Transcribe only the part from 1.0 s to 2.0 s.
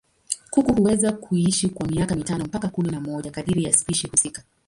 kuishi kwa